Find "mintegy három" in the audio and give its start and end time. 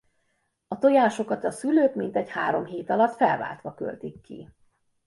1.95-2.65